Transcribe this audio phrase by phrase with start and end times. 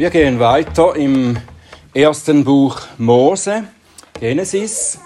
[0.00, 1.36] Wir gehen weiter im
[1.92, 3.64] ersten Buch Mose,
[4.18, 4.98] Genesis,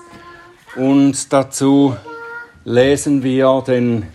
[0.77, 1.97] und dazu
[2.63, 4.07] lesen wir den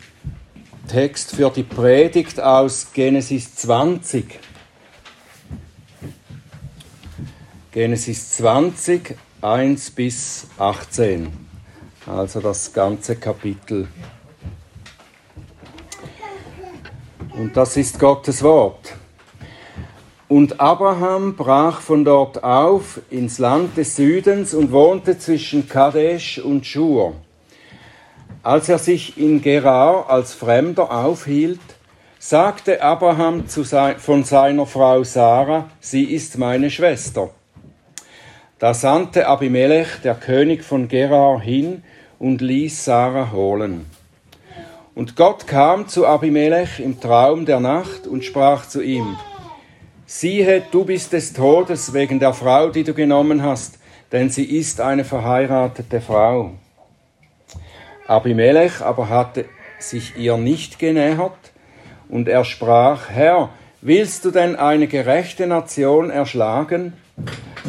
[0.88, 4.40] Text für die Predigt aus Genesis 20.
[7.74, 11.30] Genesis 20, 1 bis 18.
[12.06, 13.90] Also das ganze Kapitel.
[17.38, 18.94] Und das ist Gottes Wort.
[20.30, 26.68] Und Abraham brach von dort auf ins Land des Südens und wohnte zwischen Kadesh und
[26.68, 27.16] Schur.
[28.44, 31.60] Als er sich in Gerar als Fremder aufhielt,
[32.20, 37.32] sagte Abraham von seiner Frau Sarah, sie ist meine Schwester.
[38.60, 41.82] Da sandte Abimelech, der König von Gerar, hin
[42.20, 43.88] und ließ Sarah holen.
[44.94, 49.18] Und Gott kam zu Abimelech im Traum der Nacht und sprach zu ihm,
[50.12, 53.78] Siehe, du bist des Todes wegen der Frau, die du genommen hast,
[54.12, 56.54] denn sie ist eine verheiratete Frau.
[58.08, 59.46] Abimelech aber hatte
[59.78, 61.38] sich ihr nicht genähert,
[62.10, 63.50] und er sprach, Herr,
[63.82, 66.94] willst du denn eine gerechte Nation erschlagen?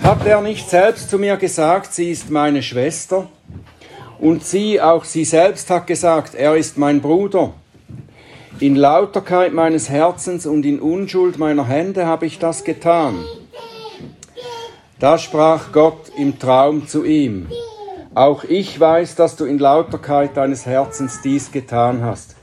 [0.02, 3.28] Hat er nicht selbst zu mir gesagt, sie ist meine Schwester?
[4.18, 7.52] Und sie, auch sie selbst hat gesagt, er ist mein Bruder.
[8.60, 13.24] In Lauterkeit meines Herzens und in Unschuld meiner Hände habe ich das getan.
[14.98, 17.48] Da sprach Gott im Traum zu ihm,
[18.14, 22.36] auch ich weiß, dass du in Lauterkeit deines Herzens dies getan hast.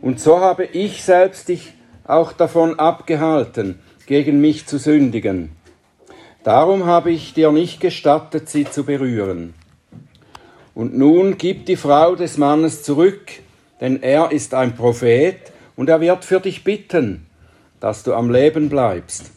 [0.00, 1.74] Und so habe ich selbst dich
[2.04, 5.52] auch davon abgehalten, gegen mich zu sündigen.
[6.42, 9.54] Darum habe ich dir nicht gestattet, sie zu berühren.
[10.74, 13.30] Und nun gib die Frau des Mannes zurück,
[13.80, 15.36] denn er ist ein Prophet
[15.76, 17.26] und er wird für dich bitten,
[17.80, 19.30] dass du am Leben bleibst.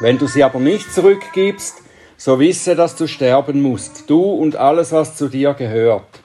[0.00, 1.76] Wenn du sie aber nicht zurückgibst,
[2.18, 6.20] so wisse, dass du sterben musst, du und alles, was zu dir gehört.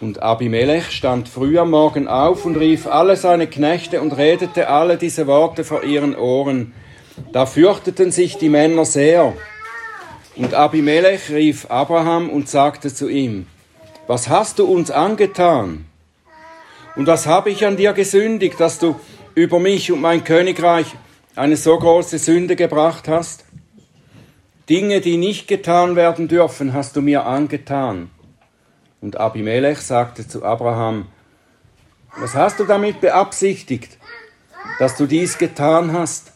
[0.00, 4.96] Und Abimelech stand früh am Morgen auf und rief alle seine Knechte und redete alle
[4.96, 6.72] diese Worte vor ihren Ohren.
[7.32, 9.32] Da fürchteten sich die Männer sehr.
[10.36, 13.46] Und Abimelech rief Abraham und sagte zu ihm,
[14.08, 15.84] was hast du uns angetan?
[16.96, 18.98] Und was habe ich an dir gesündigt, dass du
[19.34, 20.96] über mich und mein Königreich
[21.36, 23.44] eine so große Sünde gebracht hast?
[24.68, 28.10] Dinge, die nicht getan werden dürfen, hast du mir angetan.
[29.00, 31.06] Und Abimelech sagte zu Abraham,
[32.16, 33.98] was hast du damit beabsichtigt,
[34.78, 36.32] dass du dies getan hast?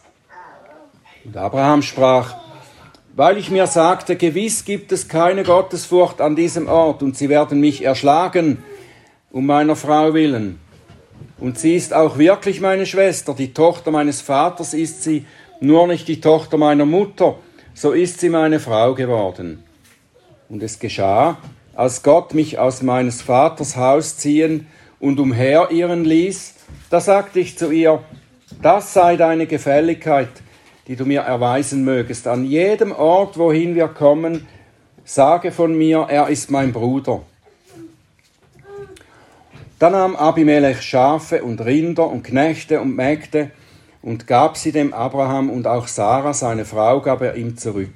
[1.25, 2.42] Und Abraham sprach,
[3.15, 7.61] weil ich mir sagte, gewiss gibt es keine Gottesfurcht an diesem Ort und sie werden
[7.61, 8.63] mich erschlagen
[9.31, 10.61] um meiner Frau willen.
[11.39, 15.25] Und sie ist auch wirklich meine Schwester, die Tochter meines Vaters ist sie,
[15.61, 17.37] nur nicht die Tochter meiner Mutter
[17.75, 19.63] so ist sie meine Frau geworden.
[20.49, 21.39] Und es geschah,
[21.75, 24.67] als Gott mich aus meines Vaters Haus ziehen
[25.01, 26.55] und umherirren ließ,
[26.91, 28.03] da sagte ich zu ihr,
[28.61, 30.29] das sei deine Gefälligkeit,
[30.89, 32.27] die du mir erweisen mögest.
[32.27, 34.47] An jedem Ort, wohin wir kommen,
[35.05, 37.23] sage von mir, er ist mein Bruder.
[39.79, 43.51] Da nahm Abimelech Schafe und Rinder und Knechte und Mägde
[44.01, 47.91] und gab sie dem Abraham und auch Sarah, seine Frau, gab er ihm zurück.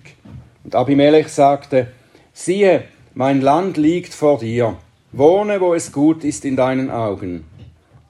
[0.65, 1.89] Und Abimelech sagte,
[2.33, 4.77] siehe, mein Land liegt vor dir,
[5.13, 7.45] wohne, wo es gut ist in deinen Augen.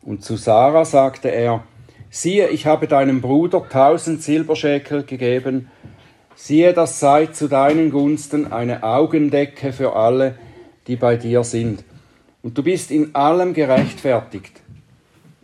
[0.03, 1.63] Und zu Sarah sagte er,
[2.17, 5.69] siehe, ich habe deinem Bruder tausend Silberschäkel gegeben,
[6.35, 10.37] siehe, das sei zu deinen Gunsten eine Augendecke für alle,
[10.87, 11.85] die bei dir sind.
[12.43, 14.63] Und du bist in allem gerechtfertigt.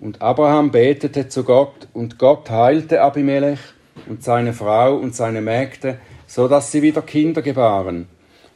[0.00, 3.61] Und Abraham betete zu Gott, und Gott heilte Abimelech
[4.09, 8.09] und seine Frau und seine Mägde, so dass sie wieder Kinder gebaren.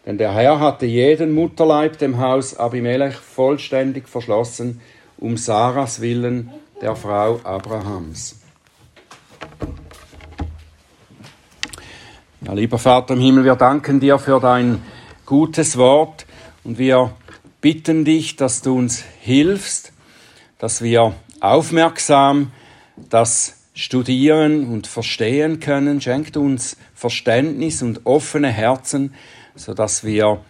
[0.06, 4.80] Denn der Herr hatte jeden Mutterleib dem Haus Abimelech vollständig verschlossen,
[5.18, 6.50] um Sarahs willen,
[6.80, 8.36] der Frau Abrahams.
[12.42, 14.82] Ja, lieber Vater im Himmel, wir danken dir für dein
[15.24, 16.26] gutes Wort
[16.64, 17.12] und wir
[17.60, 19.92] bitten dich, dass du uns hilfst,
[20.58, 22.52] dass wir aufmerksam
[23.10, 26.00] das studieren und verstehen können.
[26.00, 29.14] Schenkt uns Verständnis und offene Herzen,
[29.54, 30.40] sodass wir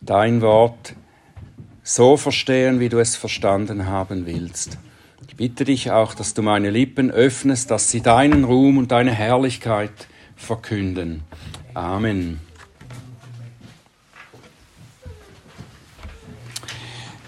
[0.00, 0.94] dein Wort
[1.82, 4.78] so verstehen, wie du es verstanden haben willst.
[5.36, 9.92] Bitte dich auch, dass du meine Lippen öffnest, dass sie deinen Ruhm und deine Herrlichkeit
[10.34, 11.22] verkünden.
[11.74, 12.40] Amen.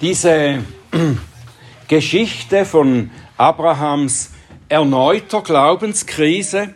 [0.01, 0.65] Diese
[1.89, 4.31] Geschichte von Abrahams
[4.69, 6.75] erneuter Glaubenskrise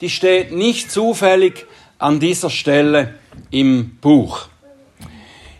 [0.00, 1.66] die steht nicht zufällig
[1.98, 3.14] an dieser Stelle
[3.50, 4.48] im Buch.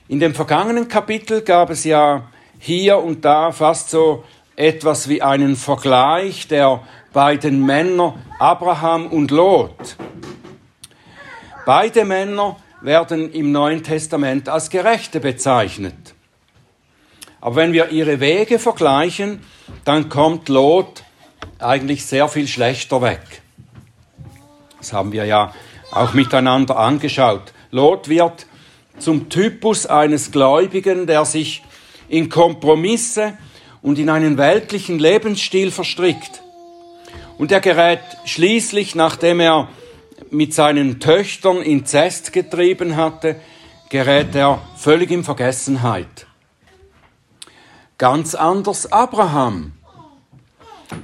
[0.09, 2.29] In dem vergangenen Kapitel gab es ja
[2.59, 4.25] hier und da fast so
[4.57, 9.97] etwas wie einen Vergleich der beiden Männer Abraham und Lot.
[11.67, 16.15] Beide Männer werden im Neuen Testament als Gerechte bezeichnet.
[17.41, 19.41] Aber wenn wir ihre Wege vergleichen,
[19.85, 21.05] dann kommt Lot
[21.59, 23.43] eigentlich sehr viel schlechter weg.
[24.79, 25.53] Das haben wir ja
[25.91, 27.53] auch miteinander angeschaut.
[27.71, 28.47] Lot wird
[28.99, 31.63] zum Typus eines Gläubigen, der sich
[32.09, 33.37] in Kompromisse
[33.85, 36.43] und in einen weltlichen Lebensstil verstrickt.
[37.37, 39.69] Und er gerät schließlich, nachdem er
[40.31, 43.37] mit seinen Töchtern Inzest getrieben hatte,
[43.91, 46.27] gerät er völlig in Vergessenheit.
[47.99, 49.73] Ganz anders Abraham.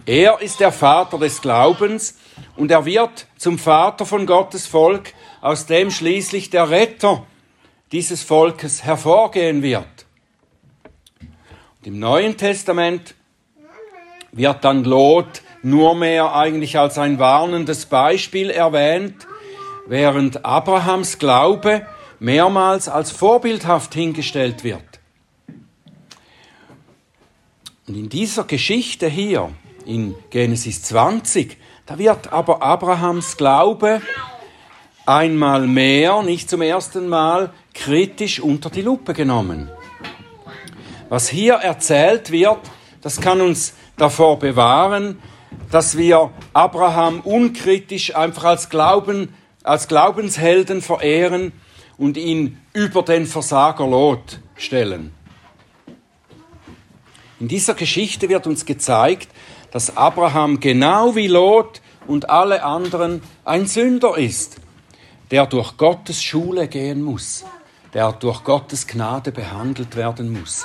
[0.07, 2.17] Er ist der Vater des Glaubens
[2.57, 5.13] und er wird zum Vater von Gottes Volk,
[5.43, 7.27] aus dem schließlich der Retter
[7.93, 10.07] dieses Volkes hervorgehen wird.
[11.81, 13.15] Und Im Neuen Testament
[14.33, 19.27] wird dann Lot nur mehr eigentlich als ein warnendes Beispiel erwähnt,
[19.87, 21.87] während Abrahams Glaube
[22.19, 24.83] mehrmals als vorbildhaft hingestellt wird.
[27.87, 29.51] Und in dieser Geschichte hier,
[29.87, 31.57] in Genesis 20,
[31.87, 34.03] da wird aber Abrahams Glaube
[35.07, 39.71] einmal mehr, nicht zum ersten Mal, kritisch unter die Lupe genommen.
[41.11, 42.61] Was hier erzählt wird,
[43.03, 45.21] das kann uns davor bewahren,
[45.73, 49.35] dass wir Abraham unkritisch einfach als Glauben,
[49.65, 51.53] als Glaubenshelden verehren
[51.99, 55.13] und ihn über den Versager Lot stellen.
[57.41, 59.31] In dieser Geschichte wird uns gezeigt,
[59.73, 64.59] dass Abraham genau wie Lot und alle anderen ein Sünder ist,
[65.33, 67.45] der durch Gottes Schule gehen muss,
[67.95, 70.65] der durch Gottes Gnade behandelt werden muss.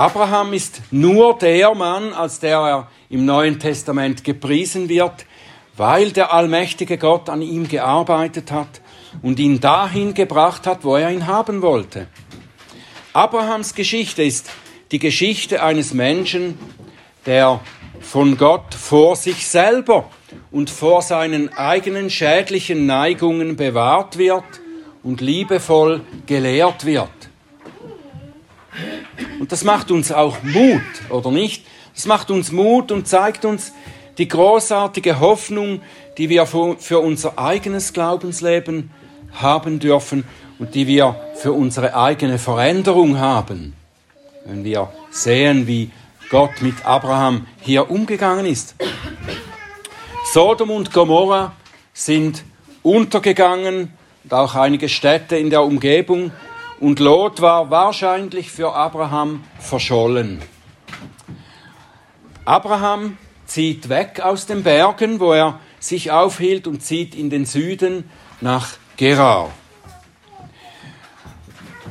[0.00, 5.26] Abraham ist nur der Mann, als der er im Neuen Testament gepriesen wird,
[5.76, 8.80] weil der allmächtige Gott an ihm gearbeitet hat
[9.20, 12.06] und ihn dahin gebracht hat, wo er ihn haben wollte.
[13.12, 14.50] Abrahams Geschichte ist
[14.90, 16.58] die Geschichte eines Menschen,
[17.26, 17.60] der
[18.00, 20.08] von Gott vor sich selber
[20.50, 24.44] und vor seinen eigenen schädlichen Neigungen bewahrt wird
[25.02, 27.19] und liebevoll gelehrt wird.
[29.38, 31.64] Und das macht uns auch Mut, oder nicht?
[31.94, 33.72] Das macht uns Mut und zeigt uns
[34.18, 35.80] die großartige Hoffnung,
[36.18, 38.90] die wir für unser eigenes Glaubensleben
[39.32, 40.24] haben dürfen
[40.58, 43.74] und die wir für unsere eigene Veränderung haben.
[44.44, 45.90] Wenn wir sehen, wie
[46.30, 48.74] Gott mit Abraham hier umgegangen ist.
[50.32, 51.52] Sodom und Gomorra
[51.92, 52.44] sind
[52.82, 56.30] untergegangen und auch einige Städte in der Umgebung
[56.80, 60.42] und Lot war wahrscheinlich für Abraham verschollen.
[62.46, 68.10] Abraham zieht weg aus den Bergen, wo er sich aufhielt, und zieht in den Süden
[68.40, 69.50] nach Gerar.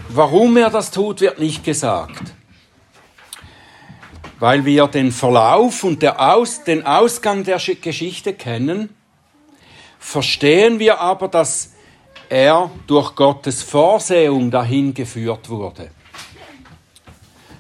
[0.10, 2.34] Warum er das tut, wird nicht gesagt.
[4.40, 8.96] Weil wir den Verlauf und Aus, den Ausgang der Geschichte kennen,
[10.00, 11.74] verstehen wir aber, dass
[12.30, 15.90] er durch Gottes Vorsehung dahin geführt wurde.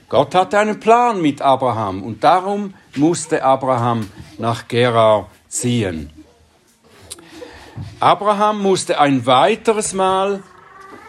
[0.07, 6.11] Gott hatte einen Plan mit Abraham und darum musste Abraham nach Gerar ziehen.
[7.99, 10.41] Abraham musste ein weiteres Mal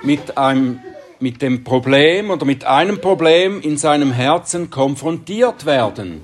[0.02, 0.80] mit, einem,
[1.18, 6.20] mit dem Problem oder mit einem Problem in seinem Herzen konfrontiert werden.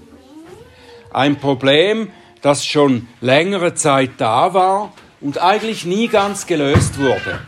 [1.12, 2.10] Ein Problem,
[2.42, 7.40] das schon längere Zeit da war und eigentlich nie ganz gelöst wurde.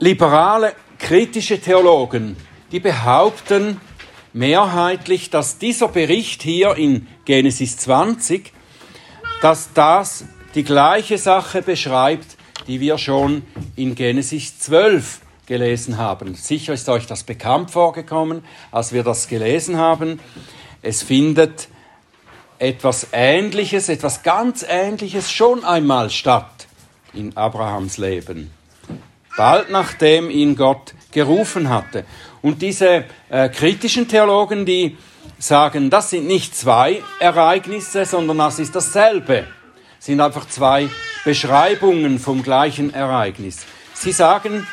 [0.00, 2.36] Liberale, kritische Theologen,
[2.70, 3.80] die behaupten
[4.32, 8.52] mehrheitlich, dass dieser Bericht hier in Genesis 20,
[9.42, 13.42] dass das die gleiche Sache beschreibt, die wir schon
[13.76, 16.34] in Genesis 12 gelesen haben.
[16.34, 20.20] Sicher ist euch das bekannt vorgekommen, als wir das gelesen haben.
[20.82, 21.68] Es findet
[22.58, 26.66] etwas Ähnliches, etwas ganz Ähnliches schon einmal statt
[27.12, 28.50] in Abrahams Leben.
[29.36, 32.04] Bald nachdem ihn Gott gerufen hatte.
[32.42, 34.96] Und diese äh, kritischen Theologen, die
[35.38, 39.46] sagen, das sind nicht zwei Ereignisse, sondern das ist dasselbe.
[39.96, 40.88] Das sind einfach zwei
[41.24, 43.64] Beschreibungen vom gleichen Ereignis.
[43.94, 44.66] Sie sagen,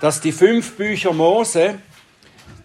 [0.00, 1.78] dass die fünf Bücher Mose,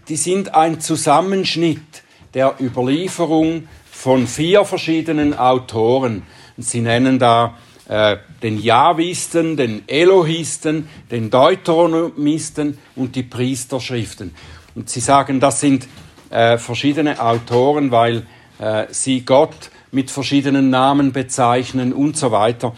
[0.08, 2.04] die sind ein Zusammenschnitt
[2.34, 3.68] der Überlieferung
[4.06, 6.22] von vier verschiedenen Autoren.
[6.60, 7.56] Sie nennen da
[7.90, 14.36] äh, den Javisten, den Elohisten, den Deuteronomisten und die Priesterschriften.
[14.76, 15.88] Und sie sagen, das sind
[16.30, 18.28] äh, verschiedene Autoren, weil
[18.60, 22.76] äh, sie Gott mit verschiedenen Namen bezeichnen und so weiter.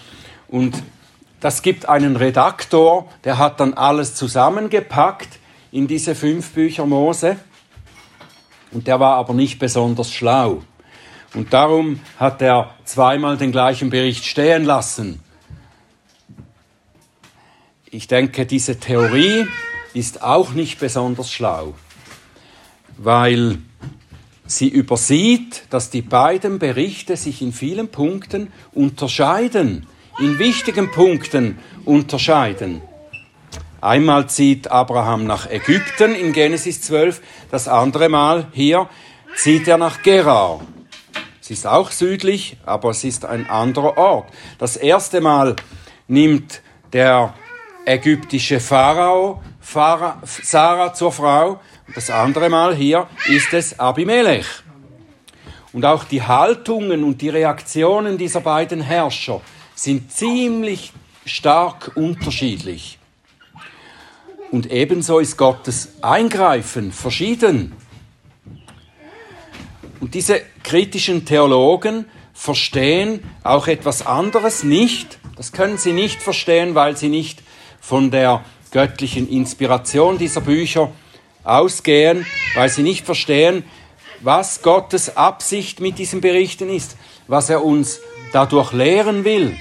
[0.48, 0.82] Und
[1.42, 5.40] das gibt einen Redaktor, der hat dann alles zusammengepackt
[5.74, 7.36] in diese fünf Bücher Mose.
[8.72, 10.62] Und der war aber nicht besonders schlau.
[11.38, 15.20] Und darum hat er zweimal den gleichen Bericht stehen lassen.
[17.92, 19.46] Ich denke, diese Theorie
[19.94, 21.76] ist auch nicht besonders schlau,
[22.98, 23.60] weil
[24.48, 29.86] sie übersieht, dass die beiden Berichte sich in vielen Punkten unterscheiden,
[30.18, 32.82] in wichtigen Punkten unterscheiden.
[33.80, 38.90] Einmal zieht Abraham nach Ägypten in Genesis 12, das andere Mal hier
[39.36, 40.62] zieht er nach Gerar.
[41.48, 44.28] Es ist auch südlich, aber es ist ein anderer Ort.
[44.58, 45.56] Das erste Mal
[46.10, 46.62] nimmt
[46.92, 47.34] der
[47.86, 51.62] ägyptische Pharao Sarah zur Frau.
[51.96, 54.46] Das andere Mal hier ist es Abimelech.
[55.72, 59.40] Und auch die Haltungen und die Reaktionen dieser beiden Herrscher
[59.74, 60.92] sind ziemlich
[61.26, 63.00] stark unterschiedlich.
[64.52, 67.72] Und ebenso ist Gottes Eingreifen verschieden.
[70.00, 75.18] Und diese kritischen Theologen verstehen auch etwas anderes nicht.
[75.36, 77.42] Das können sie nicht verstehen, weil sie nicht
[77.80, 80.92] von der göttlichen Inspiration dieser Bücher
[81.44, 82.26] ausgehen,
[82.56, 83.64] weil sie nicht verstehen,
[84.22, 88.00] was Gottes Absicht mit diesen Berichten ist, was er uns
[88.34, 89.56] dadurch lehren will.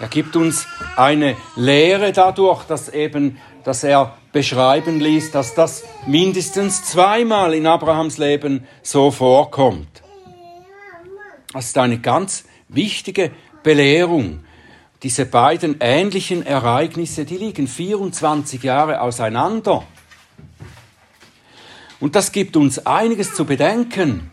[0.00, 0.66] Er gibt uns
[0.96, 8.18] eine Lehre dadurch, dass eben, dass er beschreiben ließ, dass das mindestens zweimal in Abrahams
[8.18, 10.02] Leben so vorkommt.
[11.52, 13.30] Das ist eine ganz wichtige
[13.62, 14.40] Belehrung.
[15.02, 19.84] Diese beiden ähnlichen Ereignisse, die liegen 24 Jahre auseinander.
[22.00, 24.30] Und das gibt uns einiges zu bedenken.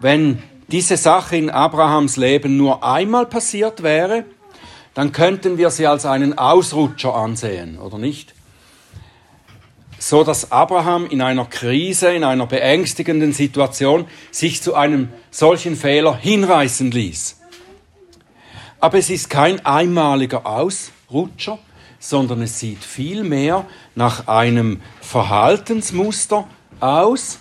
[0.00, 4.24] Wenn diese Sache in Abrahams Leben nur einmal passiert wäre,
[4.98, 8.34] dann könnten wir sie als einen Ausrutscher ansehen, oder nicht?
[9.96, 16.16] So dass Abraham in einer Krise, in einer beängstigenden Situation sich zu einem solchen Fehler
[16.16, 17.40] hinreißen ließ.
[18.80, 21.60] Aber es ist kein einmaliger Ausrutscher,
[22.00, 26.48] sondern es sieht vielmehr nach einem Verhaltensmuster
[26.80, 27.38] aus,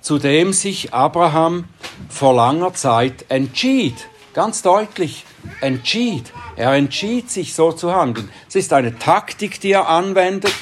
[0.00, 1.64] zu dem sich Abraham
[2.08, 4.06] vor langer Zeit entschied.
[4.34, 5.24] Ganz deutlich
[5.60, 6.32] entschied.
[6.56, 8.30] Er entschied sich so zu handeln.
[8.48, 10.54] Es ist eine Taktik, die er anwendet,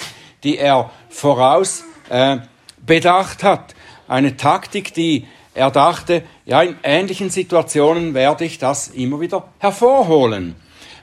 [0.45, 2.39] die er voraus äh,
[2.85, 3.75] bedacht hat.
[4.09, 10.57] Eine Taktik, die er dachte, ja, in ähnlichen Situationen werde ich das immer wieder hervorholen.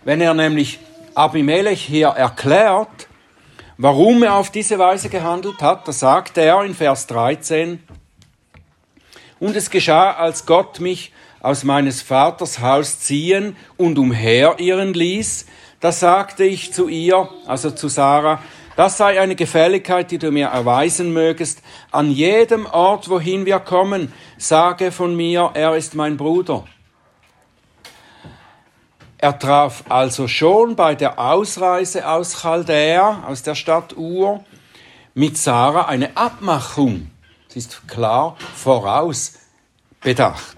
[0.04, 0.80] Wenn er nämlich
[1.16, 3.08] Abimelech hier erklärt,
[3.78, 7.84] warum er auf diese Weise gehandelt hat, da sagt er in Vers 13,
[9.40, 15.46] und es geschah, als Gott mich aus meines Vaters Haus ziehen und umherirren ließ,
[15.80, 18.42] da sagte ich zu ihr, also zu Sarah,
[18.76, 21.64] das sei eine Gefälligkeit, die du mir erweisen mögest.
[21.92, 26.66] An jedem Ort, wohin wir kommen, sage von mir, er ist mein Bruder.
[29.18, 34.44] Er traf also schon bei der Ausreise aus Chaldea, aus der Stadt Ur,
[35.16, 37.10] mit Sarah eine Abmachung.
[37.48, 40.57] Sie ist klar vorausbedacht.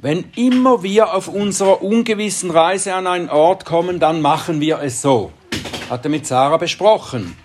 [0.00, 5.02] Wenn immer wir auf unserer ungewissen Reise an einen Ort kommen, dann machen wir es
[5.02, 5.32] so.
[5.90, 7.36] Hat er mit Sarah besprochen.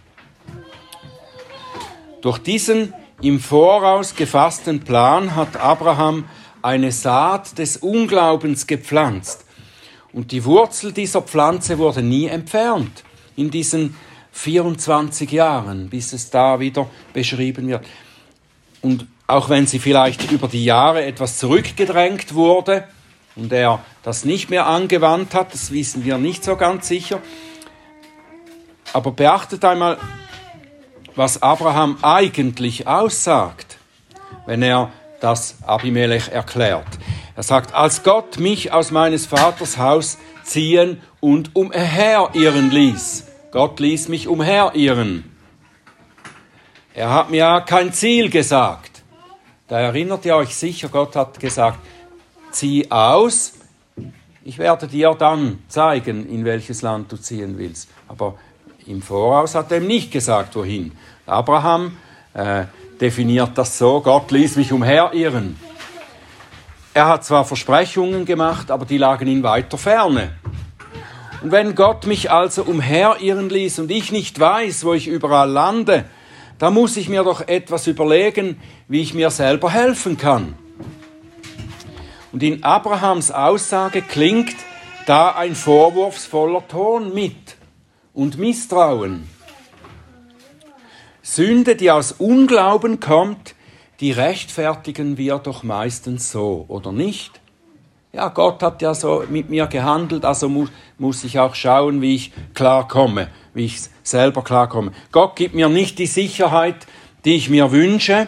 [2.21, 6.25] Durch diesen im Voraus gefassten Plan hat Abraham
[6.61, 9.45] eine Saat des Unglaubens gepflanzt.
[10.11, 13.03] Und die Wurzel dieser Pflanze wurde nie entfernt
[13.35, 13.95] in diesen
[14.31, 17.83] 24 Jahren, bis es da wieder beschrieben wird.
[18.83, 22.87] Und auch wenn sie vielleicht über die Jahre etwas zurückgedrängt wurde
[23.35, 27.21] und er das nicht mehr angewandt hat, das wissen wir nicht so ganz sicher.
[28.91, 29.97] Aber beachtet einmal,
[31.15, 33.77] was Abraham eigentlich aussagt,
[34.45, 36.87] wenn er das Abimelech erklärt.
[37.35, 43.25] Er sagt, als Gott mich aus meines Vaters Haus ziehen und umherirren ließ.
[43.51, 45.31] Gott ließ mich umherirren.
[46.93, 48.92] Er hat mir kein Ziel gesagt.
[49.73, 51.79] Da erinnert ihr euch sicher, Gott hat gesagt,
[52.51, 53.53] zieh aus,
[54.43, 57.89] ich werde dir dann zeigen, in welches Land du ziehen willst.
[58.07, 58.35] Aber
[58.85, 60.91] im Voraus hat er ihm nicht gesagt, wohin.
[61.25, 61.97] Abraham,
[62.35, 62.65] äh,
[63.01, 65.59] definiert das so, Gott ließ mich umherirren.
[66.93, 70.33] Er hat zwar Versprechungen gemacht, aber die lagen in weiter Ferne.
[71.41, 76.05] Und wenn Gott mich also umherirren ließ und ich nicht weiß, wo ich überall lande,
[76.59, 80.55] da muss ich mir doch etwas überlegen, wie ich mir selber helfen kann.
[82.31, 84.55] Und in Abrahams Aussage klingt
[85.05, 87.57] da ein vorwurfsvoller Ton mit
[88.13, 89.27] und Misstrauen.
[91.21, 93.55] Sünde, die aus Unglauben kommt,
[93.99, 97.39] die rechtfertigen wir doch meistens so, oder nicht?
[98.11, 102.15] Ja, Gott hat ja so mit mir gehandelt, also muss, muss ich auch schauen, wie
[102.15, 104.91] ich klarkomme, wie ich selber klarkomme.
[105.11, 106.87] Gott gibt mir nicht die Sicherheit,
[107.25, 108.27] die ich mir wünsche,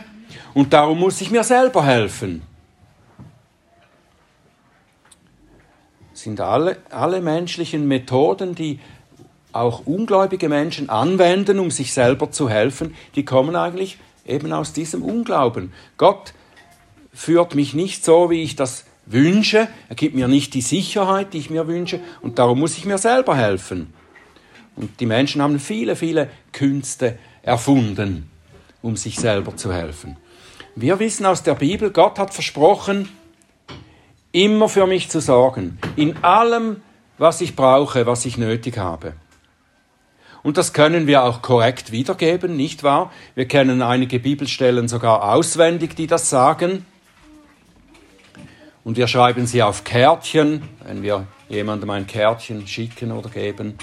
[0.53, 2.41] und darum muss ich mir selber helfen.
[6.11, 8.79] Das sind alle, alle menschlichen Methoden, die
[9.51, 15.03] auch ungläubige Menschen anwenden, um sich selber zu helfen, die kommen eigentlich eben aus diesem
[15.03, 15.71] Unglauben.
[15.97, 16.33] Gott
[17.13, 21.37] führt mich nicht so, wie ich das wünsche, er gibt mir nicht die Sicherheit, die
[21.37, 23.93] ich mir wünsche, und darum muss ich mir selber helfen.
[24.75, 28.29] Und die Menschen haben viele, viele Künste erfunden,
[28.81, 30.17] um sich selber zu helfen.
[30.75, 33.09] Wir wissen aus der Bibel, Gott hat versprochen,
[34.31, 36.81] immer für mich zu sorgen, in allem,
[37.17, 39.13] was ich brauche, was ich nötig habe.
[40.43, 43.11] Und das können wir auch korrekt wiedergeben, nicht wahr?
[43.33, 46.85] Wir kennen einige Bibelstellen sogar auswendig, die das sagen.
[48.83, 53.79] Und wir schreiben sie auf Kärtchen, wenn wir jemandem ein Kärtchen schicken oder geben.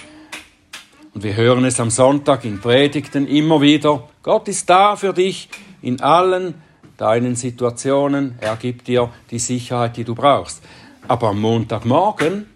[1.14, 4.09] Und wir hören es am Sonntag in Predigten immer wieder.
[4.23, 5.50] Gott ist da für dich
[5.83, 6.54] in allen
[6.97, 8.38] deinen Situationen.
[8.40, 10.62] Er gibt dir die Sicherheit, die du brauchst.
[11.07, 12.47] Aber am Montagmorgen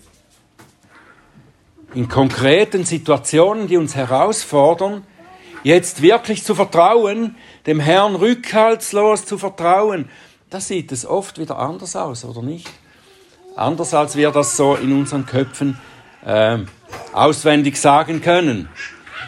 [1.95, 5.05] in konkreten Situationen, die uns herausfordern,
[5.63, 7.37] jetzt wirklich zu vertrauen,
[7.67, 10.09] dem Herrn rückhaltslos zu vertrauen,
[10.49, 12.71] da sieht es oft wieder anders aus, oder nicht?
[13.55, 15.79] Anders als wir das so in unseren Köpfen
[16.27, 16.59] äh,
[17.13, 18.69] auswendig sagen können.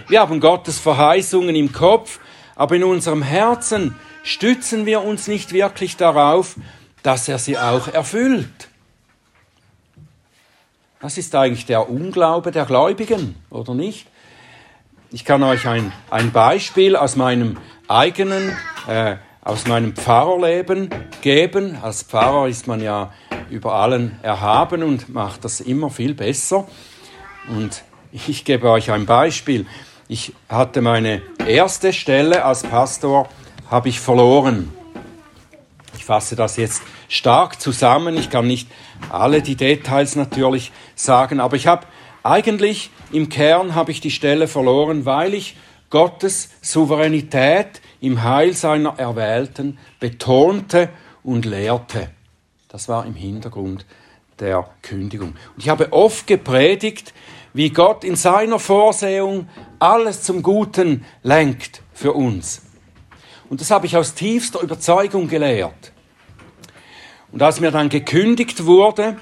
[0.08, 2.18] Wir haben Gottes Verheißungen im Kopf,
[2.54, 6.56] aber in unserem Herzen stützen wir uns nicht wirklich darauf,
[7.02, 8.68] dass er sie auch erfüllt.
[11.00, 14.08] Das ist eigentlich der Unglaube der Gläubigen, oder nicht?
[15.10, 17.56] Ich kann euch ein, ein Beispiel aus meinem
[17.86, 18.56] eigenen,
[18.88, 20.90] äh, aus meinem Pfarrerleben
[21.22, 21.78] geben.
[21.80, 23.12] Als Pfarrer ist man ja
[23.50, 26.66] über allen erhaben und macht das immer viel besser.
[27.48, 27.82] Und
[28.12, 29.66] ich gebe euch ein Beispiel.
[30.08, 33.28] Ich hatte meine erste Stelle als Pastor,
[33.70, 34.72] habe ich verloren.
[35.96, 38.16] Ich fasse das jetzt stark zusammen.
[38.16, 38.68] Ich kann nicht
[39.10, 41.86] alle die Details natürlich sagen, aber ich habe
[42.22, 45.56] eigentlich im Kern habe ich die Stelle verloren, weil ich
[45.90, 50.90] Gottes Souveränität im Heil seiner Erwählten betonte
[51.22, 52.10] und lehrte.
[52.78, 53.84] Das war im Hintergrund
[54.38, 55.30] der Kündigung.
[55.30, 57.12] Und ich habe oft gepredigt,
[57.52, 59.48] wie Gott in seiner Vorsehung
[59.80, 62.62] alles zum Guten lenkt für uns.
[63.50, 65.90] Und das habe ich aus tiefster Überzeugung gelehrt.
[67.32, 69.16] Und als mir dann gekündigt wurde,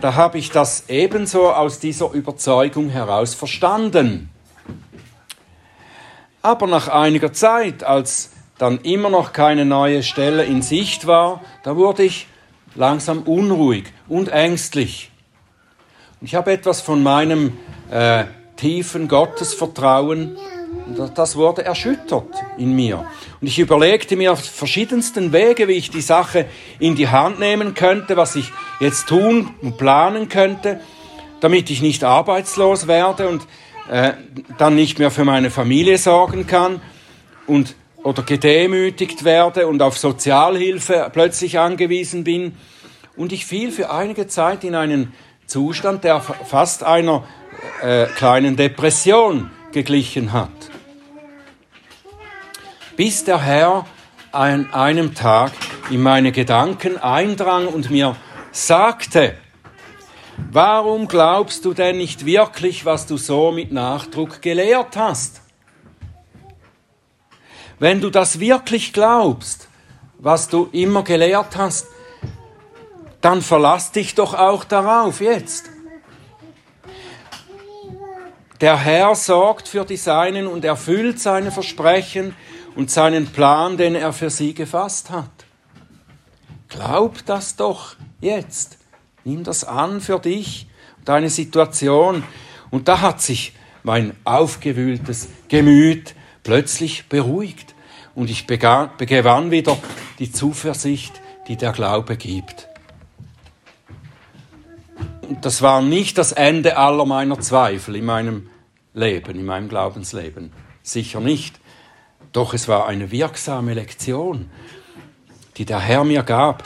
[0.00, 4.28] da habe ich das ebenso aus dieser Überzeugung heraus verstanden.
[6.42, 11.76] Aber nach einiger Zeit, als dann immer noch keine neue Stelle in Sicht war, da
[11.76, 12.26] wurde ich
[12.74, 15.10] langsam unruhig und ängstlich.
[16.20, 17.56] Und ich habe etwas von meinem
[17.90, 18.24] äh,
[18.56, 20.36] tiefen Gottesvertrauen
[21.14, 23.04] das wurde erschüttert in mir.
[23.40, 26.46] Und ich überlegte mir auf verschiedensten Wege, wie ich die Sache
[26.78, 30.80] in die Hand nehmen könnte, was ich jetzt tun und planen könnte,
[31.40, 33.46] damit ich nicht arbeitslos werde und
[33.90, 34.12] äh,
[34.58, 36.80] dann nicht mehr für meine Familie sorgen kann
[37.46, 42.56] und oder gedemütigt werde und auf Sozialhilfe plötzlich angewiesen bin.
[43.16, 45.12] Und ich fiel für einige Zeit in einen
[45.46, 47.24] Zustand, der fast einer
[47.82, 50.50] äh, kleinen Depression geglichen hat
[53.00, 53.86] bis der Herr
[54.30, 55.52] an einem Tag
[55.88, 58.14] in meine Gedanken eindrang und mir
[58.52, 59.36] sagte,
[60.52, 65.40] warum glaubst du denn nicht wirklich, was du so mit Nachdruck gelehrt hast?
[67.80, 69.68] Wenn du das wirklich glaubst,
[70.18, 71.86] was du immer gelehrt hast,
[73.22, 75.70] dann verlass dich doch auch darauf jetzt.
[78.60, 82.36] Der Herr sorgt für die Seinen und erfüllt seine Versprechen
[82.76, 85.30] und seinen Plan, den er für sie gefasst hat.
[86.68, 88.76] Glaub das doch jetzt.
[89.24, 90.68] Nimm das an für dich,
[91.06, 92.24] deine Situation.
[92.70, 97.69] Und da hat sich mein aufgewühltes Gemüt plötzlich beruhigt.
[98.14, 99.78] Und ich gewann wieder
[100.18, 102.68] die Zuversicht, die der Glaube gibt.
[105.28, 108.50] Und das war nicht das Ende aller meiner Zweifel in meinem
[108.94, 110.52] Leben, in meinem Glaubensleben.
[110.82, 111.60] Sicher nicht.
[112.32, 114.50] Doch es war eine wirksame Lektion,
[115.56, 116.64] die der Herr mir gab.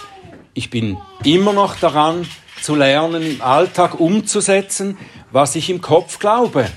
[0.54, 2.26] Ich bin immer noch daran
[2.62, 4.96] zu lernen, im Alltag umzusetzen,
[5.30, 6.68] was ich im Kopf glaube.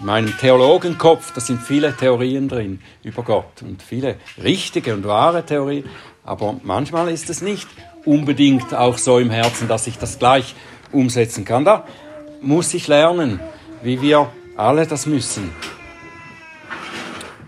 [0.00, 5.44] In meinem Theologenkopf, da sind viele Theorien drin über Gott und viele richtige und wahre
[5.44, 5.84] Theorien,
[6.24, 7.68] aber manchmal ist es nicht
[8.06, 10.54] unbedingt auch so im Herzen, dass ich das gleich
[10.90, 11.66] umsetzen kann.
[11.66, 11.86] Da
[12.40, 13.40] muss ich lernen,
[13.82, 15.52] wie wir alle das müssen.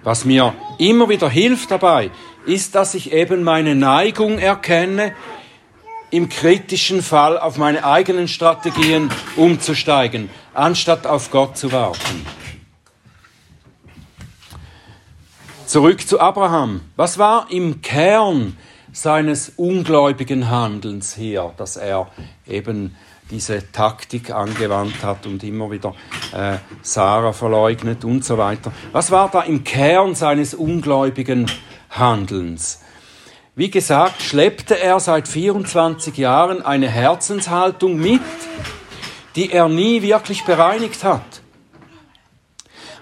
[0.03, 2.11] Was mir immer wieder hilft dabei,
[2.45, 5.15] ist, dass ich eben meine Neigung erkenne,
[6.11, 12.27] im kritischen Fall auf meine eigenen Strategien umzusteigen, anstatt auf Gott zu warten.
[15.73, 16.83] Zurück zu Abraham.
[16.97, 18.59] Was war im Kern
[18.93, 22.09] seines ungläubigen Handelns hier, dass er
[22.47, 22.95] eben
[23.31, 25.95] diese Taktik angewandt hat und immer wieder
[26.35, 28.71] äh, Sarah verleugnet und so weiter.
[28.93, 31.51] Was war da im Kern seines ungläubigen
[31.89, 32.83] Handelns?
[33.55, 38.21] Wie gesagt, schleppte er seit 24 Jahren eine Herzenshaltung mit,
[39.37, 41.41] die er nie wirklich bereinigt hat.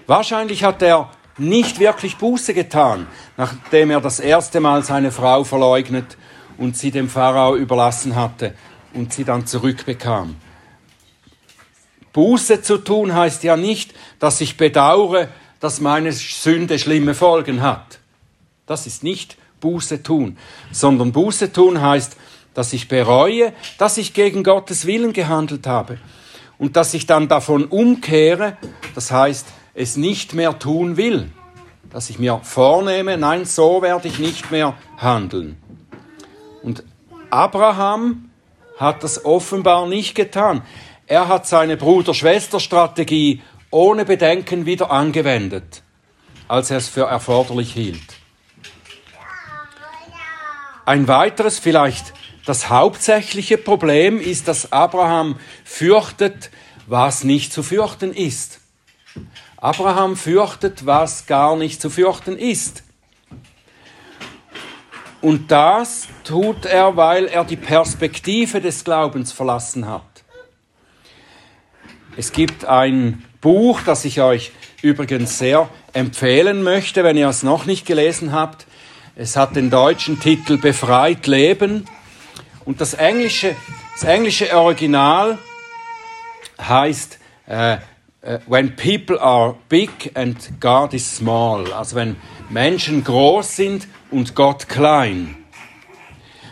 [0.07, 1.09] Wahrscheinlich hat er
[1.41, 6.17] nicht wirklich Buße getan, nachdem er das erste Mal seine Frau verleugnet
[6.57, 8.53] und sie dem Pharao überlassen hatte
[8.93, 10.35] und sie dann zurückbekam.
[12.13, 17.99] Buße zu tun heißt ja nicht, dass ich bedauere, dass meine Sünde schlimme Folgen hat.
[18.65, 20.37] Das ist nicht Buße tun,
[20.71, 22.17] sondern Buße tun heißt,
[22.53, 25.97] dass ich bereue, dass ich gegen Gottes Willen gehandelt habe
[26.57, 28.57] und dass ich dann davon umkehre,
[28.93, 31.31] das heißt, es nicht mehr tun will,
[31.89, 35.57] dass ich mir vornehme, nein, so werde ich nicht mehr handeln.
[36.63, 36.83] Und
[37.29, 38.29] Abraham
[38.77, 40.61] hat das offenbar nicht getan.
[41.07, 45.83] Er hat seine Bruder-Schwester-Strategie ohne Bedenken wieder angewendet,
[46.47, 48.01] als er es für erforderlich hielt.
[50.85, 52.13] Ein weiteres, vielleicht
[52.45, 56.49] das hauptsächliche Problem ist, dass Abraham fürchtet,
[56.87, 58.59] was nicht zu fürchten ist.
[59.61, 62.81] Abraham fürchtet, was gar nicht zu fürchten ist.
[65.21, 70.01] Und das tut er, weil er die Perspektive des Glaubens verlassen hat.
[72.17, 77.67] Es gibt ein Buch, das ich euch übrigens sehr empfehlen möchte, wenn ihr es noch
[77.67, 78.65] nicht gelesen habt.
[79.15, 81.85] Es hat den deutschen Titel Befreit Leben.
[82.65, 83.55] Und das englische,
[83.93, 85.37] das englische Original
[86.59, 87.77] heißt äh,
[88.45, 91.73] When people are big and God is small.
[91.73, 92.17] Also wenn
[92.49, 95.37] Menschen groß sind und Gott klein.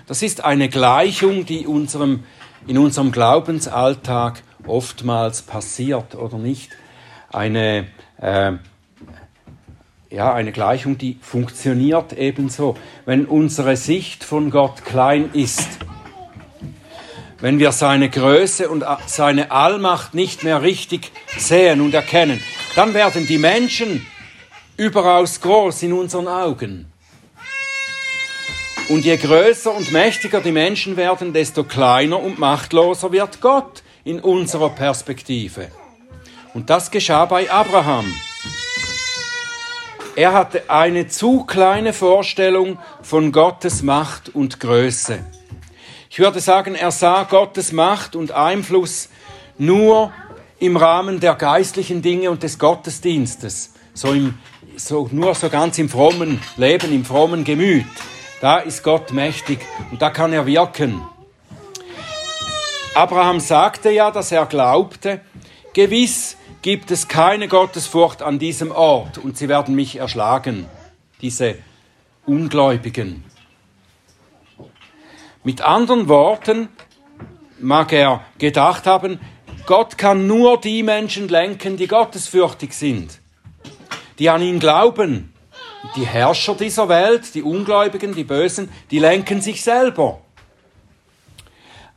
[0.08, 2.24] Das ist eine Gleichung, die unserem,
[2.66, 6.72] in unserem Glaubensalltag oftmals passiert oder nicht.
[7.32, 7.86] Eine,
[8.18, 8.54] äh,
[10.10, 12.76] ja, eine Gleichung, die funktioniert ebenso.
[13.06, 15.78] Wenn unsere Sicht von Gott klein ist,
[17.42, 22.44] wenn wir seine Größe und seine Allmacht nicht mehr richtig sehen und erkennen,
[22.76, 24.06] dann werden die Menschen
[24.78, 26.92] überaus groß in unseren Augen.
[28.90, 34.20] Und je größer und mächtiger die Menschen werden, desto kleiner und machtloser wird Gott in
[34.20, 35.70] unserer Perspektive.
[36.54, 38.12] Und das geschah bei Abraham.
[40.16, 45.20] Er hatte eine zu kleine Vorstellung von Gottes Macht und Größe.
[46.12, 49.10] Ich würde sagen, er sah Gottes Macht und Einfluss
[49.60, 50.12] nur
[50.58, 54.40] im Rahmen der geistlichen Dinge und des Gottesdienstes, so, im,
[54.76, 57.86] so nur so ganz im frommen Leben, im frommen Gemüt.
[58.42, 59.60] Da ist Gott mächtig
[59.92, 61.00] und da kann er wirken.
[62.96, 65.22] Abraham sagte ja, dass er glaubte,
[65.74, 70.66] gewiss gibt es keine Gottesfurcht an diesem Ort und sie werden mich erschlagen,
[71.22, 71.60] diese
[72.26, 73.24] Ungläubigen.
[75.50, 76.70] Mit anderen Worten
[77.60, 79.20] mag er gedacht haben,
[79.66, 83.20] Gott kann nur die Menschen lenken, die gottesfürchtig sind,
[84.20, 85.34] die an ihn glauben
[85.96, 90.22] die Herrscher dieser Welt, die Ungläubigen, die Bösen, die lenken sich selber.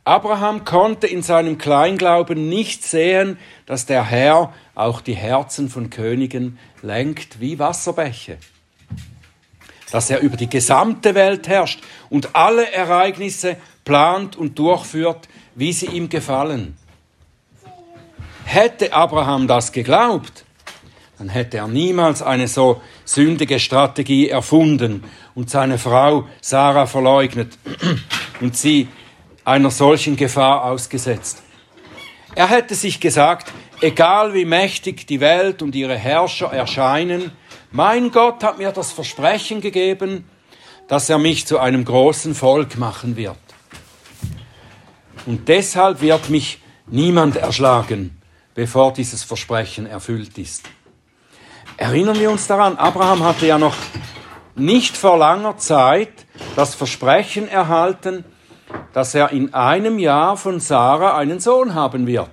[0.03, 3.37] Abraham konnte in seinem Kleinglauben nicht sehen,
[3.67, 8.39] dass der Herr auch die Herzen von Königen lenkt wie Wasserbäche.
[9.93, 11.79] Dass er über die gesamte Welt herrscht
[12.09, 16.75] und alle Ereignisse plant und durchführt, wie sie ihm gefallen.
[18.43, 20.45] Hätte Abraham das geglaubt,
[21.19, 25.03] dann hätte er niemals eine so sündige Strategie erfunden
[25.35, 27.59] und seine Frau Sarah verleugnet
[28.41, 28.87] und sie
[29.45, 31.43] einer solchen Gefahr ausgesetzt.
[32.33, 37.31] Er hätte sich gesagt, egal wie mächtig die Welt und ihre Herrscher erscheinen,
[37.73, 40.29] mein Gott hat mir das Versprechen gegeben,
[40.87, 43.37] dass er mich zu einem großen Volk machen wird.
[45.25, 48.21] Und deshalb wird mich niemand erschlagen,
[48.53, 50.69] bevor dieses Versprechen erfüllt ist.
[51.77, 53.75] Erinnern wir uns daran, Abraham hatte ja noch
[54.55, 58.23] nicht vor langer Zeit das Versprechen erhalten,
[58.93, 62.29] dass er in einem Jahr von Sarah einen Sohn haben wird.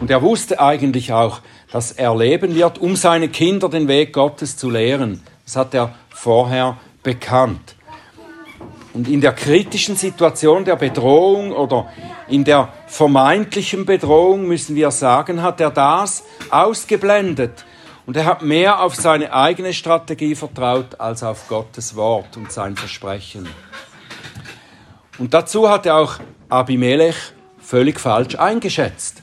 [0.00, 1.40] Und er wusste eigentlich auch,
[1.72, 5.22] dass er leben wird, um seine Kinder den Weg Gottes zu lehren.
[5.44, 7.76] Das hat er vorher bekannt.
[8.92, 11.90] Und in der kritischen Situation der Bedrohung oder
[12.28, 17.64] in der vermeintlichen Bedrohung, müssen wir sagen, hat er das ausgeblendet.
[18.04, 22.76] Und er hat mehr auf seine eigene Strategie vertraut als auf Gottes Wort und sein
[22.76, 23.48] Versprechen.
[25.18, 26.18] Und dazu hat er auch
[26.50, 27.16] Abimelech
[27.60, 29.22] völlig falsch eingeschätzt.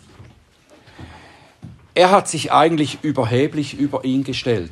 [1.94, 4.72] Er hat sich eigentlich überheblich über ihn gestellt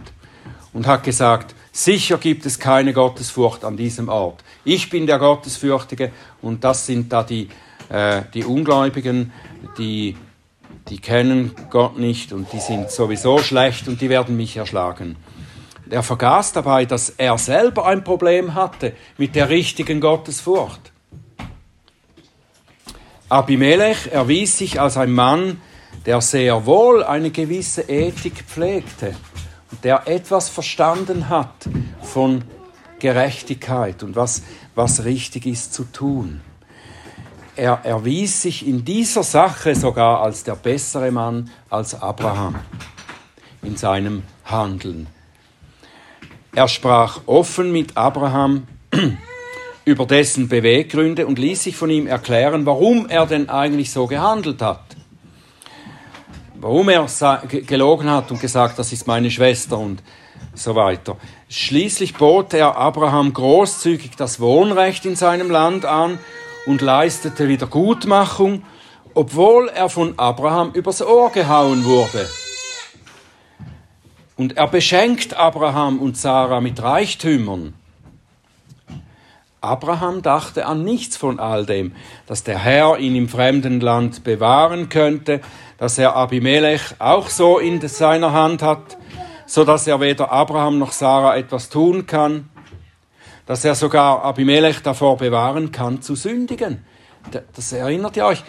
[0.73, 4.43] und hat gesagt, sicher gibt es keine Gottesfurcht an diesem Ort.
[4.63, 7.49] Ich bin der Gottesfürchtige und das sind da die,
[7.89, 9.31] äh, die Ungläubigen,
[9.77, 10.15] die,
[10.89, 15.15] die kennen Gott nicht und die sind sowieso schlecht und die werden mich erschlagen.
[15.89, 20.91] Er vergaß dabei, dass er selber ein Problem hatte mit der richtigen Gottesfurcht.
[23.29, 25.61] Abimelech erwies sich als ein Mann,
[26.05, 29.15] der sehr wohl eine gewisse Ethik pflegte
[29.71, 31.67] und der etwas verstanden hat
[32.01, 32.43] von
[32.99, 34.43] Gerechtigkeit und was,
[34.75, 36.41] was richtig ist zu tun.
[37.55, 42.55] Er erwies sich in dieser Sache sogar als der bessere Mann als Abraham
[43.63, 45.07] in seinem Handeln.
[46.55, 48.67] Er sprach offen mit Abraham
[49.85, 54.61] über dessen Beweggründe und ließ sich von ihm erklären, warum er denn eigentlich so gehandelt
[54.61, 54.86] hat.
[56.59, 57.07] Warum er
[57.67, 60.01] gelogen hat und gesagt, das ist meine Schwester und
[60.55, 61.17] so weiter.
[61.49, 66.17] Schließlich bot er Abraham großzügig das Wohnrecht in seinem Land an
[66.65, 68.63] und leistete Wiedergutmachung,
[69.13, 72.27] obwohl er von Abraham übers Ohr gehauen wurde.
[74.35, 77.73] Und er beschenkt Abraham und Sarah mit Reichtümern.
[79.61, 81.93] Abraham dachte an nichts von all dem,
[82.27, 85.41] dass der Herr ihn im fremden Land bewahren könnte,
[85.77, 88.97] dass er Abimelech auch so in seiner Hand hat,
[89.45, 92.49] so dass er weder Abraham noch Sarah etwas tun kann,
[93.45, 96.85] dass er sogar Abimelech davor bewahren kann zu sündigen.
[97.55, 98.43] Das erinnert ihr euch?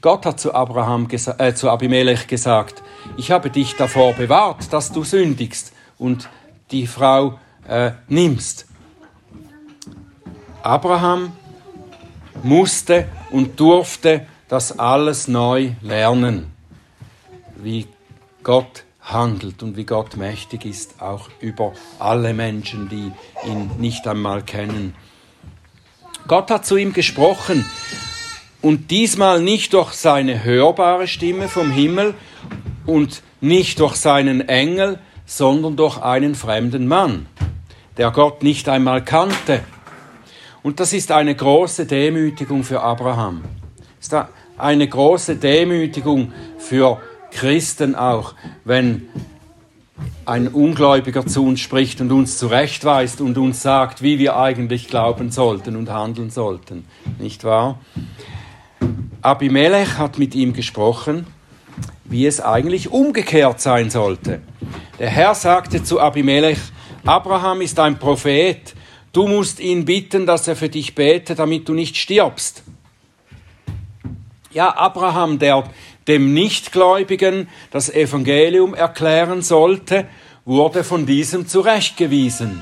[0.00, 2.82] Gott hat zu, Abraham, äh, zu Abimelech gesagt,
[3.16, 6.28] ich habe dich davor bewahrt, dass du sündigst und
[6.70, 8.66] die Frau äh, nimmst.
[10.62, 11.32] Abraham
[12.42, 16.53] musste und durfte das alles neu lernen,
[17.64, 17.86] wie
[18.42, 23.12] Gott handelt und wie Gott mächtig ist, auch über alle Menschen, die
[23.48, 24.94] ihn nicht einmal kennen.
[26.26, 27.64] Gott hat zu ihm gesprochen
[28.62, 32.14] und diesmal nicht durch seine hörbare Stimme vom Himmel
[32.86, 37.26] und nicht durch seinen Engel, sondern durch einen fremden Mann,
[37.96, 39.60] der Gott nicht einmal kannte
[40.64, 43.42] und das ist eine große Demütigung für Abraham.
[43.98, 47.02] Das ist eine große Demütigung für
[47.34, 49.08] Christen auch, wenn
[50.24, 55.30] ein Ungläubiger zu uns spricht und uns zurechtweist und uns sagt, wie wir eigentlich glauben
[55.30, 56.86] sollten und handeln sollten.
[57.18, 57.78] Nicht wahr?
[59.20, 61.26] Abimelech hat mit ihm gesprochen,
[62.04, 64.40] wie es eigentlich umgekehrt sein sollte.
[64.98, 66.58] Der Herr sagte zu Abimelech,
[67.04, 68.74] Abraham ist ein Prophet,
[69.14, 72.64] Du musst ihn bitten, dass er für dich bete, damit du nicht stirbst.
[74.50, 75.62] Ja, Abraham, der
[76.08, 80.06] dem Nichtgläubigen das Evangelium erklären sollte,
[80.44, 82.60] wurde von diesem zurechtgewiesen.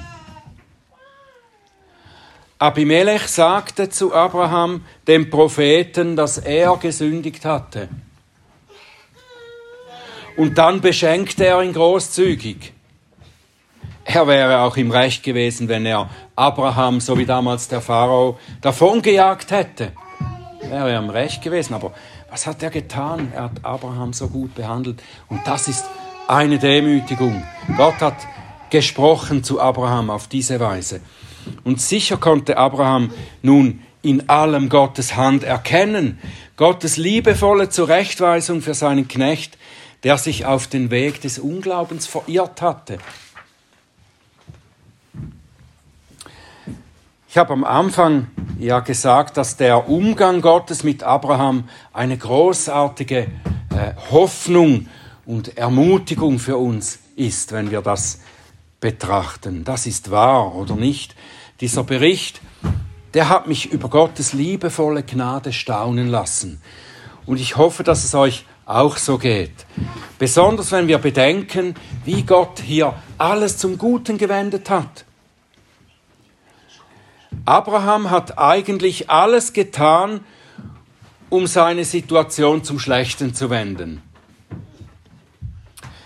[2.59, 7.89] Abimelech sagte zu Abraham, dem Propheten, dass er gesündigt hatte.
[10.37, 12.73] Und dann beschenkte er ihn großzügig.
[14.05, 19.51] Er wäre auch im Recht gewesen, wenn er Abraham, so wie damals der Pharao, davongejagt
[19.51, 19.93] hätte.
[20.63, 21.75] Wäre er im Recht gewesen.
[21.75, 21.93] Aber
[22.33, 23.31] was hat er getan?
[23.35, 25.03] Er hat Abraham so gut behandelt.
[25.29, 25.85] Und das ist
[26.27, 27.43] eine Demütigung.
[27.77, 28.17] Gott hat
[28.71, 31.03] gesprochen zu Abraham auf diese Weise.
[31.63, 33.11] Und sicher konnte Abraham
[33.43, 36.19] nun in allem Gottes Hand erkennen,
[36.57, 39.59] Gottes liebevolle Zurechtweisung für seinen Knecht,
[40.03, 42.97] der sich auf den Weg des Unglaubens verirrt hatte.
[47.33, 48.27] Ich habe am Anfang
[48.59, 54.87] ja gesagt, dass der Umgang Gottes mit Abraham eine großartige äh, Hoffnung
[55.25, 58.21] und Ermutigung für uns ist, wenn wir das
[58.81, 59.65] betrachten.
[59.65, 61.15] Das ist wahr oder nicht.
[61.63, 62.43] Dieser Bericht,
[63.15, 66.61] der hat mich über Gottes liebevolle Gnade staunen lassen.
[67.25, 69.65] Und ich hoffe, dass es euch auch so geht.
[70.19, 75.07] Besonders wenn wir bedenken, wie Gott hier alles zum Guten gewendet hat.
[77.45, 80.21] Abraham hat eigentlich alles getan,
[81.29, 84.03] um seine Situation zum Schlechten zu wenden.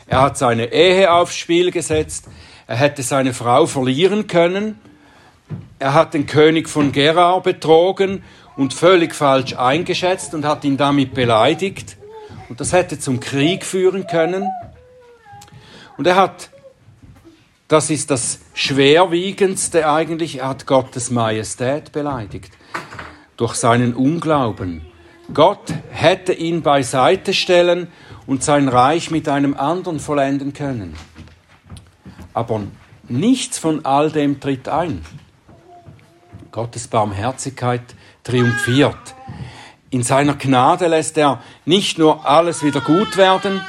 [0.06, 2.28] Er hat seine Ehe aufs Spiel gesetzt,
[2.66, 4.78] er hätte seine Frau verlieren können,
[5.78, 8.22] er hat den König von Gerar betrogen
[8.56, 11.96] und völlig falsch eingeschätzt und hat ihn damit beleidigt
[12.48, 14.48] und das hätte zum Krieg führen können.
[15.98, 16.50] Und er hat
[17.68, 20.38] das ist das Schwerwiegendste eigentlich.
[20.38, 22.52] Er hat Gottes Majestät beleidigt
[23.36, 24.86] durch seinen Unglauben.
[25.34, 27.88] Gott hätte ihn beiseite stellen
[28.26, 30.94] und sein Reich mit einem anderen vollenden können.
[32.32, 32.62] Aber
[33.08, 35.04] nichts von all dem tritt ein.
[36.52, 37.82] Gottes Barmherzigkeit
[38.22, 39.14] triumphiert.
[39.90, 43.60] In seiner Gnade lässt er nicht nur alles wieder gut werden,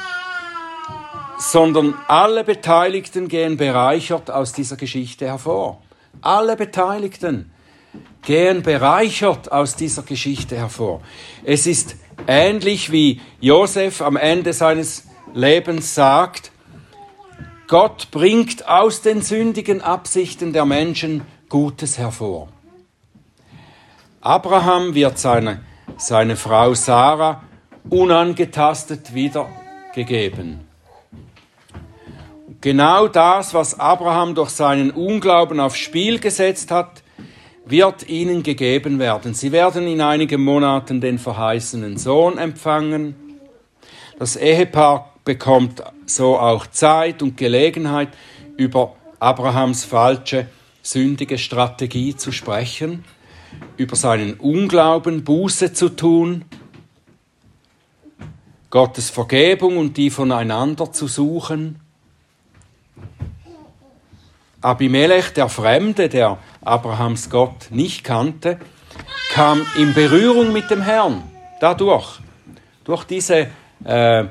[1.37, 5.81] sondern alle Beteiligten gehen bereichert aus dieser Geschichte hervor.
[6.21, 7.51] Alle Beteiligten
[8.23, 11.01] gehen bereichert aus dieser Geschichte hervor.
[11.43, 11.95] Es ist
[12.27, 16.51] ähnlich wie Josef am Ende seines Lebens sagt,
[17.67, 22.47] Gott bringt aus den sündigen Absichten der Menschen Gutes hervor.
[24.21, 25.61] Abraham wird seine,
[25.97, 27.43] seine Frau Sarah
[27.89, 30.66] unangetastet wiedergegeben.
[32.59, 37.03] Genau das, was Abraham durch seinen Unglauben aufs Spiel gesetzt hat,
[37.65, 39.35] wird ihnen gegeben werden.
[39.35, 43.15] Sie werden in einigen Monaten den verheißenen Sohn empfangen.
[44.17, 48.09] Das Ehepaar bekommt so auch Zeit und Gelegenheit,
[48.55, 50.47] über Abrahams falsche,
[50.81, 53.03] sündige Strategie zu sprechen,
[53.75, 56.45] über seinen Unglauben Buße zu tun,
[58.71, 61.81] Gottes Vergebung und die voneinander zu suchen
[64.67, 68.59] Abimelech, der Fremde, der Abrahams Gott nicht kannte,
[69.31, 71.23] kam in Berührung mit dem Herrn.
[71.61, 72.19] Dadurch,
[72.83, 73.47] durch diese
[73.85, 74.25] äh,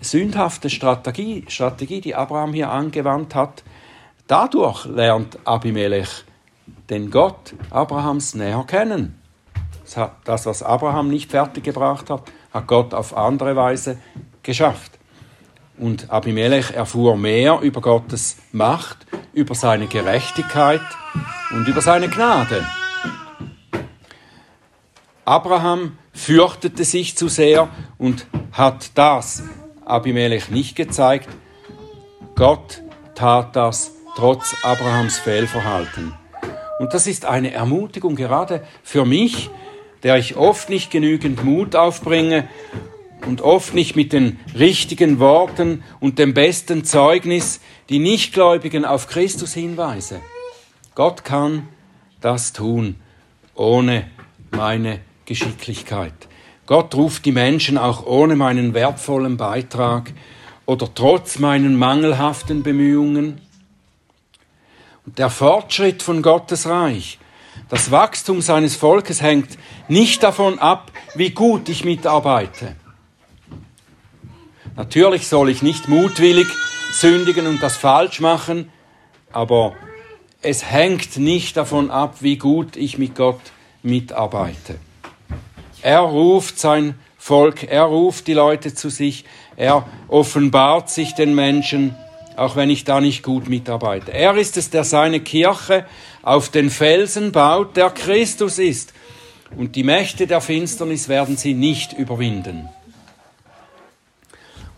[0.00, 3.62] sündhafte Strategie, Strategie, die Abraham hier angewandt hat,
[4.26, 6.24] dadurch lernt Abimelech
[6.88, 9.20] den Gott Abrahams näher kennen.
[10.24, 12.22] Das, was Abraham nicht fertiggebracht hat,
[12.54, 13.98] hat Gott auf andere Weise
[14.42, 14.93] geschafft.
[15.78, 20.80] Und Abimelech erfuhr mehr über Gottes Macht, über seine Gerechtigkeit
[21.50, 22.64] und über seine Gnade.
[25.24, 29.42] Abraham fürchtete sich zu sehr und hat das
[29.84, 31.28] Abimelech nicht gezeigt.
[32.36, 32.82] Gott
[33.14, 36.14] tat das trotz Abrahams Fehlverhalten.
[36.78, 39.50] Und das ist eine Ermutigung gerade für mich,
[40.02, 42.48] der ich oft nicht genügend Mut aufbringe
[43.26, 49.54] und oft nicht mit den richtigen Worten und dem besten Zeugnis die Nichtgläubigen auf Christus
[49.54, 50.20] hinweise.
[50.94, 51.68] Gott kann
[52.20, 52.96] das tun
[53.54, 54.10] ohne
[54.50, 56.14] meine Geschicklichkeit.
[56.66, 60.12] Gott ruft die Menschen auch ohne meinen wertvollen Beitrag
[60.66, 63.40] oder trotz meinen mangelhaften Bemühungen.
[65.04, 67.18] Und der Fortschritt von Gottes Reich,
[67.68, 69.58] das Wachstum seines Volkes hängt
[69.88, 72.74] nicht davon ab, wie gut ich mitarbeite
[74.76, 76.48] Natürlich soll ich nicht mutwillig
[76.92, 78.70] sündigen und das falsch machen,
[79.32, 79.74] aber
[80.42, 83.40] es hängt nicht davon ab, wie gut ich mit Gott
[83.82, 84.76] mitarbeite.
[85.80, 89.24] Er ruft sein Volk, er ruft die Leute zu sich,
[89.56, 91.94] er offenbart sich den Menschen,
[92.36, 94.12] auch wenn ich da nicht gut mitarbeite.
[94.12, 95.86] Er ist es, der seine Kirche
[96.22, 98.92] auf den Felsen baut, der Christus ist.
[99.56, 102.68] Und die Mächte der Finsternis werden sie nicht überwinden.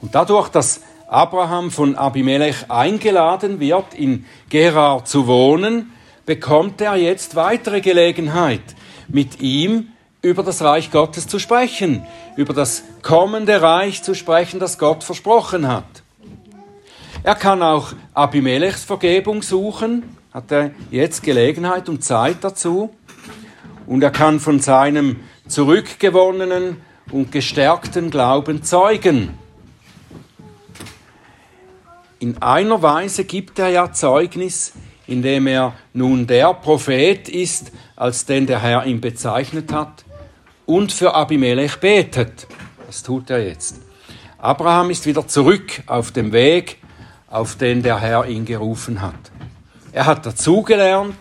[0.01, 5.93] Und dadurch, dass Abraham von Abimelech eingeladen wird, in Gerar zu wohnen,
[6.25, 8.63] bekommt er jetzt weitere Gelegenheit,
[9.09, 9.89] mit ihm
[10.23, 12.05] über das Reich Gottes zu sprechen,
[12.37, 15.85] über das kommende Reich zu sprechen, das Gott versprochen hat.
[17.23, 22.91] Er kann auch Abimelechs Vergebung suchen, hat er jetzt Gelegenheit und Zeit dazu.
[23.87, 26.83] Und er kann von seinem zurückgewonnenen
[27.13, 29.39] und gestärkten Glauben zeugen.
[32.19, 34.73] In einer Weise gibt er ja Zeugnis,
[35.07, 40.05] indem er nun der Prophet ist, als den der Herr ihn bezeichnet hat,
[40.65, 42.47] und für Abimelech betet.
[42.87, 43.81] Das tut er jetzt.
[44.39, 46.79] Abraham ist wieder zurück auf dem Weg,
[47.29, 49.15] auf den der Herr ihn gerufen hat.
[49.93, 51.17] Er hat dazugelernt,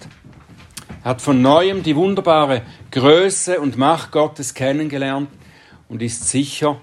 [1.03, 5.29] hat von neuem die wunderbare Größe und Macht Gottes kennengelernt
[5.87, 6.77] und ist sicher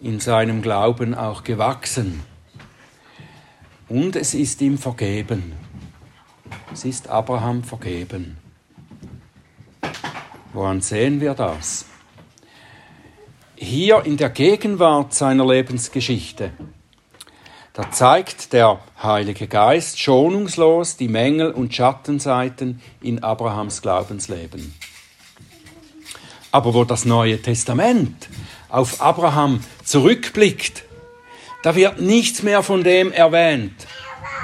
[0.00, 2.22] in seinem Glauben auch gewachsen.
[3.88, 5.52] Und es ist ihm vergeben.
[6.72, 8.36] Es ist Abraham vergeben.
[10.52, 11.86] Woran sehen wir das?
[13.54, 16.50] Hier in der Gegenwart seiner Lebensgeschichte,
[17.74, 24.74] da zeigt der Heilige Geist schonungslos die Mängel und Schattenseiten in Abrahams Glaubensleben.
[26.50, 28.30] Aber wo das Neue Testament
[28.70, 30.85] auf Abraham zurückblickt,
[31.62, 33.86] da wird nichts mehr von dem erwähnt,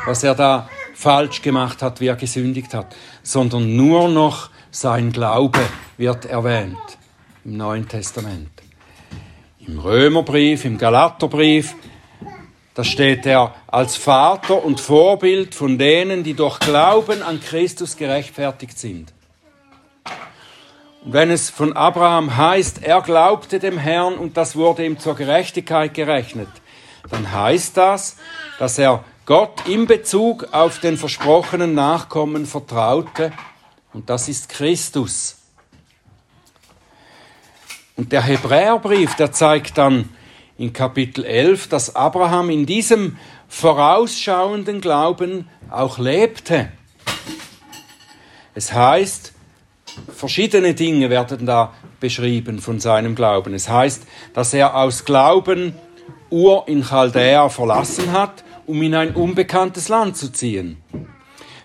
[0.07, 5.61] was er da falsch gemacht hat, wie er gesündigt hat, sondern nur noch sein Glaube
[5.97, 6.77] wird erwähnt
[7.45, 8.51] im Neuen Testament.
[9.67, 11.75] Im Römerbrief, im Galaterbrief,
[12.75, 18.79] da steht er als Vater und Vorbild von denen, die durch Glauben an Christus gerechtfertigt
[18.79, 19.13] sind.
[21.05, 25.17] Und wenn es von Abraham heißt, er glaubte dem Herrn und das wurde ihm zur
[25.17, 26.49] Gerechtigkeit gerechnet,
[27.11, 28.17] dann heißt das,
[28.59, 33.33] dass er Gott in Bezug auf den versprochenen Nachkommen vertraute
[33.93, 35.37] und das ist Christus.
[37.97, 40.09] Und der Hebräerbrief, der zeigt dann
[40.59, 43.17] in Kapitel 11, dass Abraham in diesem
[43.49, 46.73] vorausschauenden Glauben auch lebte.
[48.55, 49.33] Es heißt,
[50.15, 53.55] verschiedene Dinge werden da beschrieben von seinem Glauben.
[53.55, 55.75] Es heißt, dass er aus Glauben
[56.33, 60.83] Ur in Chaldea verlassen hat, um in ein unbekanntes Land zu ziehen.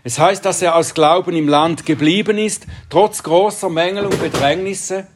[0.03, 5.07] Es heißt, dass er aus Glauben im Land geblieben ist, trotz großer Mängel und Bedrängnisse.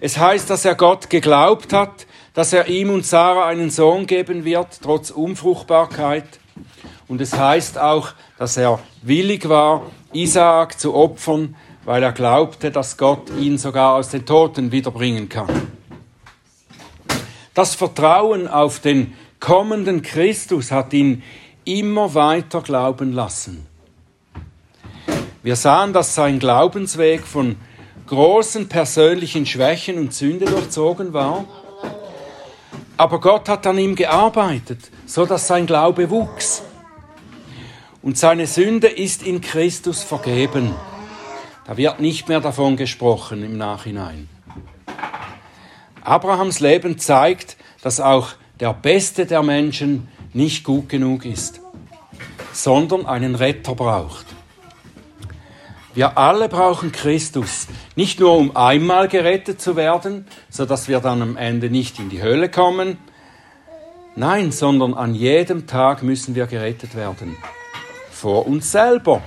[0.00, 4.44] Es heißt, dass er Gott geglaubt hat, dass er ihm und Sarah einen Sohn geben
[4.44, 6.40] wird, trotz Unfruchtbarkeit.
[7.08, 9.82] Und es heißt auch, dass er willig war,
[10.14, 15.48] Isaak zu opfern, weil er glaubte, dass Gott ihn sogar aus den Toten wiederbringen kann.
[17.54, 21.22] Das Vertrauen auf den kommenden Christus hat ihn
[21.64, 23.66] immer weiter glauben lassen.
[25.42, 27.56] Wir sahen, dass sein Glaubensweg von
[28.06, 31.44] großen persönlichen Schwächen und Sünde durchzogen war.
[32.96, 36.62] Aber Gott hat an ihm gearbeitet, so dass sein Glaube wuchs.
[38.02, 40.74] Und seine Sünde ist in Christus vergeben.
[41.66, 44.28] Da wird nicht mehr davon gesprochen im Nachhinein.
[46.04, 48.28] Abrahams Leben zeigt, dass auch
[48.60, 51.60] der Beste der Menschen nicht gut genug ist,
[52.52, 54.26] sondern einen Retter braucht.
[55.94, 61.20] Wir alle brauchen Christus, nicht nur um einmal gerettet zu werden, so dass wir dann
[61.20, 62.96] am Ende nicht in die Hölle kommen.
[64.16, 67.36] Nein, sondern an jedem Tag müssen wir gerettet werden.
[68.10, 69.22] Vor uns selber.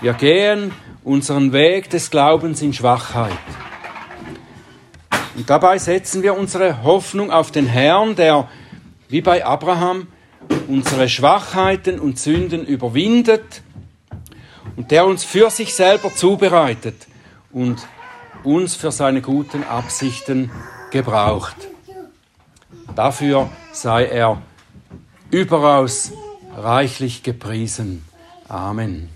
[0.00, 0.72] Wir gehen
[1.04, 3.32] unseren Weg des Glaubens in Schwachheit.
[5.34, 8.48] Und dabei setzen wir unsere Hoffnung auf den Herrn, der,
[9.08, 10.08] wie bei Abraham,
[10.68, 13.62] unsere Schwachheiten und Sünden überwindet
[14.76, 17.06] und der uns für sich selber zubereitet
[17.50, 17.86] und
[18.44, 20.50] uns für seine guten Absichten
[20.90, 21.56] gebraucht.
[22.94, 24.42] Dafür sei er
[25.30, 26.12] überaus
[26.56, 28.04] reichlich gepriesen.
[28.48, 29.08] Amen.